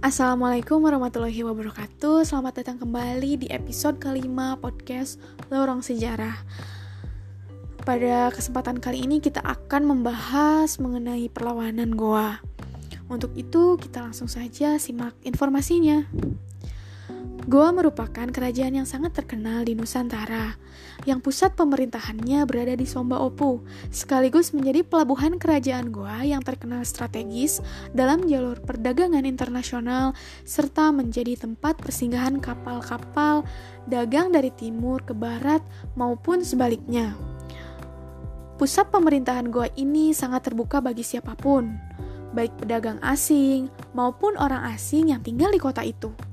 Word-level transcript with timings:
Assalamualaikum 0.00 0.80
warahmatullahi 0.80 1.44
wabarakatuh. 1.44 2.24
Selamat 2.24 2.64
datang 2.64 2.80
kembali 2.80 3.44
di 3.44 3.46
episode 3.52 4.00
kelima 4.00 4.56
podcast 4.56 5.20
Lorong 5.52 5.84
Sejarah. 5.84 6.40
Pada 7.84 8.32
kesempatan 8.32 8.80
kali 8.80 9.04
ini 9.04 9.20
kita 9.20 9.44
akan 9.44 9.84
membahas 9.84 10.80
mengenai 10.80 11.28
perlawanan 11.28 11.92
Goa. 11.92 12.40
Untuk 13.12 13.36
itu 13.36 13.76
kita 13.76 14.00
langsung 14.08 14.24
saja 14.24 14.80
simak 14.80 15.12
informasinya 15.20 16.08
Goa 17.50 17.74
merupakan 17.74 18.30
kerajaan 18.30 18.78
yang 18.78 18.86
sangat 18.86 19.10
terkenal 19.10 19.66
di 19.66 19.74
Nusantara, 19.74 20.54
yang 21.02 21.18
pusat 21.18 21.58
pemerintahannya 21.58 22.46
berada 22.46 22.78
di 22.78 22.86
Somba 22.86 23.18
Opu, 23.18 23.66
sekaligus 23.90 24.54
menjadi 24.54 24.86
pelabuhan 24.86 25.34
kerajaan 25.34 25.90
Goa 25.90 26.22
yang 26.22 26.46
terkenal 26.46 26.86
strategis 26.86 27.58
dalam 27.90 28.30
jalur 28.30 28.62
perdagangan 28.62 29.26
internasional, 29.26 30.14
serta 30.46 30.94
menjadi 30.94 31.42
tempat 31.42 31.74
persinggahan 31.82 32.38
kapal-kapal 32.38 33.42
dagang 33.90 34.30
dari 34.30 34.54
timur 34.54 35.02
ke 35.02 35.10
barat 35.10 35.58
maupun 35.98 36.46
sebaliknya. 36.46 37.18
Pusat 38.62 38.94
pemerintahan 38.94 39.50
Goa 39.50 39.66
ini 39.74 40.14
sangat 40.14 40.46
terbuka 40.46 40.78
bagi 40.78 41.02
siapa 41.02 41.34
pun, 41.34 41.66
baik 42.30 42.62
pedagang 42.62 43.02
asing 43.02 43.66
maupun 43.90 44.38
orang 44.38 44.70
asing 44.70 45.10
yang 45.10 45.18
tinggal 45.18 45.50
di 45.50 45.58
kota 45.58 45.82
itu. 45.82 46.29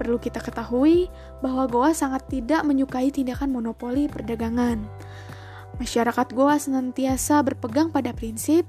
Perlu 0.00 0.16
kita 0.16 0.40
ketahui 0.40 1.12
bahwa 1.44 1.68
Goa 1.68 1.92
sangat 1.92 2.24
tidak 2.32 2.64
menyukai 2.64 3.12
tindakan 3.12 3.52
monopoli 3.52 4.08
perdagangan. 4.08 4.80
Masyarakat 5.76 6.32
Goa 6.32 6.56
senantiasa 6.56 7.44
berpegang 7.44 7.92
pada 7.92 8.16
prinsip 8.16 8.64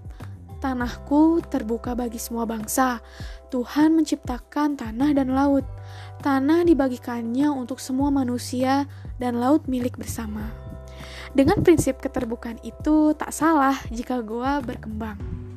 tanahku 0.61 1.41
terbuka 1.47 1.97
bagi 1.97 2.21
semua 2.21 2.43
bangsa. 2.43 3.01
Tuhan 3.49 3.97
menciptakan 3.97 4.77
tanah 4.77 5.11
dan 5.15 5.33
laut. 5.33 5.65
Tanah 6.21 6.67
dibagikannya 6.67 7.49
untuk 7.49 7.81
semua 7.81 8.13
manusia 8.13 8.85
dan 9.17 9.41
laut 9.41 9.65
milik 9.71 9.97
bersama. 9.97 10.51
Dengan 11.31 11.63
prinsip 11.65 12.03
keterbukaan 12.03 12.59
itu 12.61 13.15
tak 13.17 13.33
salah 13.33 13.75
jika 13.89 14.19
Goa 14.21 14.59
berkembang. 14.59 15.50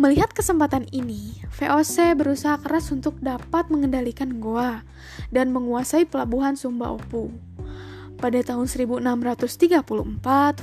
Melihat 0.00 0.32
kesempatan 0.32 0.88
ini, 0.96 1.44
VOC 1.60 2.16
berusaha 2.16 2.56
keras 2.56 2.88
untuk 2.88 3.20
dapat 3.20 3.68
mengendalikan 3.68 4.40
Goa 4.40 4.80
dan 5.28 5.52
menguasai 5.52 6.08
pelabuhan 6.08 6.56
Sumba 6.56 6.88
Opu. 6.88 7.28
Pada 8.16 8.40
tahun 8.40 8.64
1634, 8.64 9.84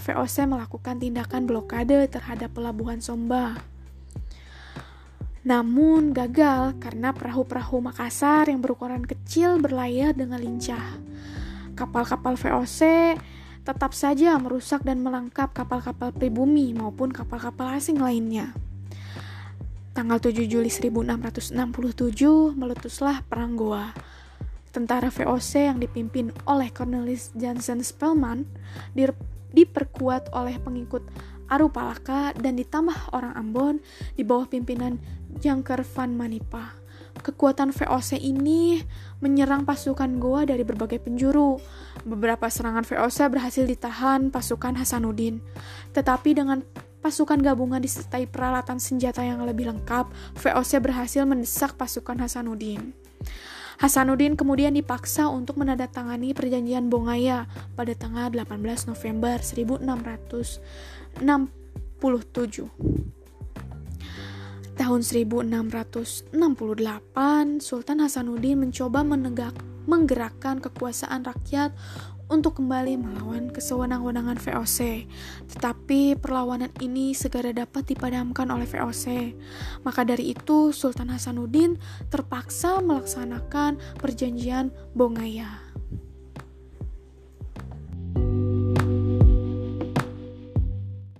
VOC 0.01 0.37
melakukan 0.49 0.97
tindakan 0.97 1.45
blokade 1.45 2.09
terhadap 2.09 2.49
pelabuhan 2.57 2.97
Somba. 2.97 3.61
Namun 5.45 6.17
gagal 6.17 6.73
karena 6.81 7.13
perahu-perahu 7.13 7.93
Makassar 7.93 8.49
yang 8.49 8.65
berukuran 8.65 9.05
kecil 9.05 9.61
berlayar 9.61 10.17
dengan 10.17 10.41
lincah. 10.41 10.97
Kapal-kapal 11.77 12.41
VOC 12.41 13.13
tetap 13.61 13.93
saja 13.93 14.33
merusak 14.41 14.81
dan 14.81 14.97
melengkap 15.05 15.53
kapal-kapal 15.53 16.09
pribumi 16.09 16.73
maupun 16.73 17.13
kapal-kapal 17.13 17.77
asing 17.77 18.01
lainnya. 18.01 18.57
Tanggal 19.97 20.21
7 20.21 20.45
Juli 20.45 20.69
1667 20.69 21.57
meletuslah 22.53 23.25
Perang 23.25 23.57
Goa. 23.57 23.97
Tentara 24.69 25.09
VOC 25.09 25.73
yang 25.73 25.81
dipimpin 25.81 26.29
oleh 26.45 26.69
Cornelis 26.69 27.33
Jansen 27.33 27.81
Spelman 27.81 28.45
diperkuat 29.57 30.29
oleh 30.37 30.61
pengikut 30.61 31.01
Arupalaka 31.49 32.29
dan 32.37 32.61
ditambah 32.61 33.09
orang 33.09 33.33
Ambon 33.41 33.81
di 34.13 34.21
bawah 34.21 34.45
pimpinan 34.45 35.01
Jangker 35.41 35.81
van 35.81 36.13
Manipa. 36.13 36.77
Kekuatan 37.17 37.73
VOC 37.73 38.21
ini 38.21 38.77
menyerang 39.17 39.65
pasukan 39.65 40.21
Goa 40.21 40.45
dari 40.45 40.61
berbagai 40.61 41.01
penjuru. 41.01 41.57
Beberapa 42.05 42.45
serangan 42.53 42.85
VOC 42.85 43.33
berhasil 43.33 43.65
ditahan 43.65 44.29
pasukan 44.29 44.77
Hasanuddin. 44.77 45.41
Tetapi 45.97 46.37
dengan 46.37 46.61
pasukan 47.01 47.39
gabungan 47.39 47.79
disertai 47.79 48.27
peralatan 48.27 48.81
senjata 48.81 49.23
yang 49.23 49.45
lebih 49.45 49.69
lengkap, 49.69 50.09
VOC 50.37 50.81
berhasil 50.83 51.23
mendesak 51.23 51.77
pasukan 51.77 52.19
Hasanuddin. 52.19 52.93
Hasanuddin 53.77 54.33
kemudian 54.33 54.73
dipaksa 54.73 55.29
untuk 55.29 55.61
menandatangani 55.61 56.33
perjanjian 56.33 56.89
Bongaya 56.89 57.45
pada 57.77 57.93
tanggal 57.93 58.33
18 58.33 58.89
November 58.89 59.37
1667. 59.37 61.37
Tahun 64.77 65.01
1668, 65.01 66.29
Sultan 67.61 67.97
Hasanuddin 68.01 68.57
mencoba 68.61 69.01
menegak, 69.01 69.57
menggerakkan 69.89 70.61
kekuasaan 70.61 71.25
rakyat 71.25 71.73
untuk 72.27 72.59
kembali 72.59 72.99
melawan 72.99 73.51
kesewenang-wenangan 73.51 74.39
VOC. 74.39 75.07
Tetapi 75.51 76.19
perlawanan 76.19 76.71
ini 76.83 77.15
segera 77.15 77.51
dapat 77.55 77.87
dipadamkan 77.91 78.51
oleh 78.51 78.67
VOC. 78.67 79.35
Maka 79.83 80.03
dari 80.03 80.35
itu 80.35 80.71
Sultan 80.75 81.11
Hasanuddin 81.11 81.79
terpaksa 82.11 82.83
melaksanakan 82.83 83.79
perjanjian 83.99 84.71
Bongaya. 84.95 85.66